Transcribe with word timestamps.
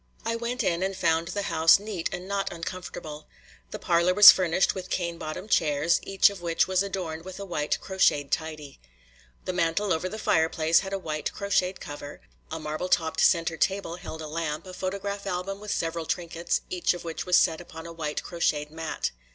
I 0.25 0.35
went 0.35 0.63
in 0.63 0.81
and 0.81 0.97
found 0.97 1.27
the 1.27 1.43
house 1.43 1.77
neat 1.77 2.09
and 2.11 2.27
not 2.27 2.51
uncomfortable. 2.51 3.27
The 3.69 3.77
parlor 3.77 4.15
was 4.15 4.31
furnished 4.31 4.73
with 4.73 4.89
cane 4.89 5.19
bottomed 5.19 5.51
chairs, 5.51 5.99
each 6.01 6.31
of 6.31 6.41
which 6.41 6.67
was 6.67 6.81
adorned 6.81 7.23
with 7.23 7.39
a 7.39 7.45
white 7.45 7.79
crocheted 7.79 8.31
tidy. 8.31 8.79
The 9.45 9.53
mantel 9.53 9.93
over 9.93 10.09
the 10.09 10.17
fireplace 10.17 10.79
had 10.79 10.91
a 10.91 10.97
white 10.97 11.31
crocheted 11.33 11.79
cover; 11.79 12.21
a 12.49 12.59
marble 12.59 12.89
topped 12.89 13.21
center 13.21 13.57
table 13.57 13.97
held 13.97 14.23
a 14.23 14.27
lamp, 14.27 14.65
a 14.65 14.73
photograph 14.73 15.27
album 15.27 15.61
and 15.61 15.69
several 15.69 16.07
trinkets, 16.07 16.61
each 16.71 16.95
of 16.95 17.03
which 17.03 17.27
was 17.27 17.37
set 17.37 17.61
upon 17.61 17.85
a 17.85 17.93
white 17.93 18.23
crocheted 18.23 18.71
mat. 18.71 19.11